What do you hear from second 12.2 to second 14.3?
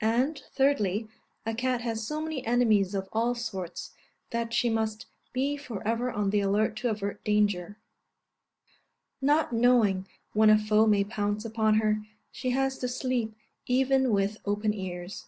she has to sleep even